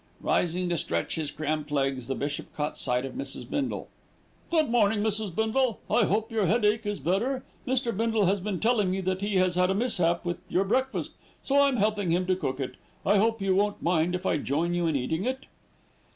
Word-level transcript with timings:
Rising 0.21 0.67
to 0.69 0.77
stretch 0.79 1.13
his 1.13 1.29
cramped 1.29 1.69
legs, 1.69 2.07
the 2.07 2.15
bishop 2.15 2.51
caught 2.55 2.75
sight 2.75 3.05
of 3.05 3.13
Mrs. 3.13 3.47
Bindle. 3.47 3.87
"Good 4.49 4.67
morning, 4.67 5.01
Mrs. 5.01 5.29
Bindle. 5.35 5.79
I 5.91 6.05
hope 6.05 6.31
your 6.31 6.47
headache 6.47 6.87
is 6.87 6.99
better. 6.99 7.43
Mr. 7.67 7.95
Bindle 7.95 8.25
has 8.25 8.39
been 8.41 8.59
telling 8.59 8.89
me 8.89 8.99
that 9.01 9.21
he 9.21 9.35
has 9.35 9.53
had 9.53 9.69
a 9.69 9.75
mishap 9.75 10.25
with 10.25 10.39
your 10.49 10.63
breakfast, 10.63 11.11
so 11.43 11.59
I'm 11.61 11.77
helping 11.77 12.09
him 12.09 12.25
to 12.25 12.35
cook 12.35 12.59
it. 12.59 12.77
I 13.05 13.19
hope 13.19 13.43
you 13.43 13.53
won't 13.53 13.83
mind 13.83 14.15
if 14.15 14.25
I 14.25 14.37
join 14.39 14.73
you 14.73 14.87
in 14.87 14.95
eating 14.95 15.23
it." 15.23 15.41